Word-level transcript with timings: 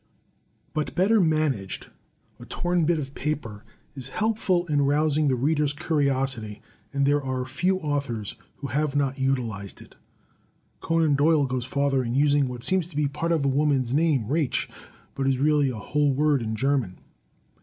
But, 0.73 0.95
better 0.95 1.19
managed, 1.21 1.91
a 2.39 2.45
torn 2.45 2.85
bit 2.85 2.97
of 2.97 3.13
paper 3.13 3.63
is 3.93 4.09
helpful 4.09 4.65
in 4.65 4.81
rous 4.81 5.15
ing 5.15 5.27
the 5.27 5.35
reader's 5.35 5.73
curiosity 5.73 6.59
and 6.91 7.05
there 7.05 7.23
are 7.23 7.45
few 7.45 7.77
authors 7.77 8.35
who 8.55 8.67
have 8.69 8.95
not 8.95 9.19
utilized 9.19 9.79
it. 9.79 9.97
Conan 10.79 11.13
Doyle 11.13 11.45
goes 11.45 11.65
farther, 11.65 12.01
in 12.03 12.15
using 12.15 12.47
what 12.47 12.63
seems 12.63 12.87
to 12.87 12.95
be 12.95 13.07
part 13.07 13.31
of 13.31 13.45
a 13.45 13.47
woman's 13.47 13.93
name, 13.93 14.25
"Rache," 14.27 14.67
but 15.13 15.27
is 15.27 15.37
really 15.37 15.69
a 15.69 15.75
whole 15.75 16.11
word 16.11 16.41
in 16.41 16.55
German. 16.55 16.97